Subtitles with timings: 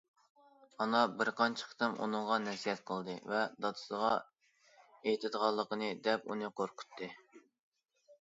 [0.83, 4.09] ئانا بىر قانچە قېتىم ئۇنىڭغا نەسىھەت قىلدى ۋە دادىسىغا
[4.79, 7.11] ئېيتىدىغانلىقىنى دەپ ئۇنى قورقۇتتى.